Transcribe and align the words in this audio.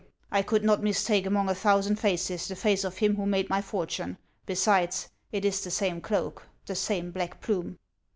I 0.31 0.41
could 0.41 0.63
not 0.63 0.81
mistake 0.81 1.27
among 1.27 1.47
a 1.47 1.53
thousand 1.53 1.97
faces 1.97 2.47
the 2.47 2.55
face 2.55 2.83
of 2.83 2.97
him 2.97 3.17
who 3.17 3.27
made 3.27 3.51
my 3.51 3.61
fortune; 3.61 4.17
besides, 4.47 5.09
it 5.31 5.45
is 5.45 5.61
the 5.63 5.69
same 5.69 6.01
cloak, 6.01 6.47
the 6.65 6.73
same 6.73 7.11
black 7.11 7.39
plume." 7.39 7.77